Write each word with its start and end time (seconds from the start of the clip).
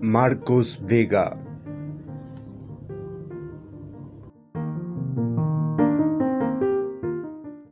Marcos 0.00 0.78
Vega. 0.82 1.39